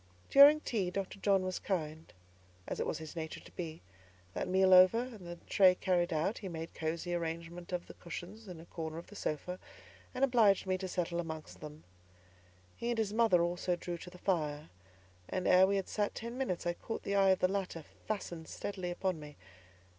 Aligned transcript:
During 0.31 0.61
tea, 0.61 0.89
Dr. 0.89 1.19
John 1.19 1.43
was 1.43 1.59
kind, 1.59 2.11
as 2.67 2.79
it 2.79 2.87
was 2.87 2.97
his 2.97 3.15
nature 3.15 3.39
to 3.39 3.51
be; 3.51 3.83
that 4.33 4.47
meal 4.47 4.73
over, 4.73 4.97
and 4.97 5.27
the 5.27 5.35
tray 5.47 5.75
carried 5.75 6.11
out, 6.11 6.39
he 6.39 6.47
made 6.49 6.69
a 6.75 6.79
cosy 6.79 7.13
arrangement 7.13 7.71
of 7.71 7.85
the 7.85 7.93
cushions 7.93 8.47
in 8.47 8.59
a 8.59 8.65
corner 8.65 8.97
of 8.97 9.05
the 9.05 9.15
sofa, 9.15 9.59
and 10.15 10.23
obliged 10.25 10.65
me 10.65 10.75
to 10.79 10.87
settle 10.87 11.19
amongst 11.19 11.59
them. 11.59 11.83
He 12.75 12.89
and 12.89 12.97
his 12.97 13.13
mother 13.13 13.43
also 13.43 13.75
drew 13.75 13.99
to 13.99 14.09
the 14.09 14.17
fire, 14.17 14.69
and 15.29 15.47
ere 15.47 15.67
we 15.67 15.75
had 15.75 15.87
sat 15.87 16.15
ten 16.15 16.35
minutes, 16.35 16.65
I 16.65 16.73
caught 16.73 17.03
the 17.03 17.13
eye 17.13 17.29
of 17.29 17.37
the 17.39 17.47
latter 17.47 17.83
fastened 18.07 18.47
steadily 18.47 18.89
upon 18.89 19.19
me. 19.19 19.35